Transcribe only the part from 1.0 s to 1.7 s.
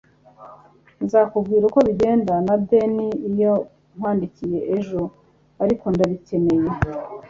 nzakubwira